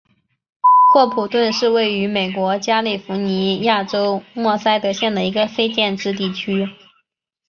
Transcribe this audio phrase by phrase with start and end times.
[0.91, 6.67] 霍普顿是位于美国加利福尼亚州默塞德县的一个非建制地区。